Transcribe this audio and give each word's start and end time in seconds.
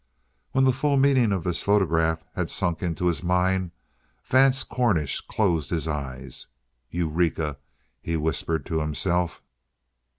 When 0.53 0.63
the 0.63 0.73
full 0.73 0.97
meaning 0.97 1.31
of 1.31 1.43
this 1.43 1.61
photograph 1.61 2.23
had 2.33 2.49
sunk 2.49 2.81
into 2.81 3.05
his 3.05 3.21
mind, 3.21 3.69
Vance 4.25 4.63
Cornish 4.63 5.21
closed 5.27 5.69
his 5.69 5.87
eyes. 5.87 6.47
"Eureka!" 6.89 7.59
he 8.01 8.17
whispered 8.17 8.65
to 8.65 8.79
himself. 8.79 9.43